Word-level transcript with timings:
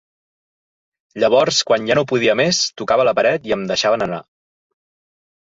Llavors, 1.23 1.59
quan 1.71 1.85
ja 1.91 1.97
no 2.01 2.05
podia 2.13 2.37
més, 2.41 2.63
tocava 2.83 3.07
la 3.09 3.13
paret 3.21 3.47
i 3.51 3.55
em 3.57 3.69
deixaven 3.73 4.07
anar. 4.07 4.23